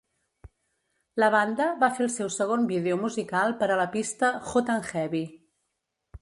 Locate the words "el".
2.05-2.09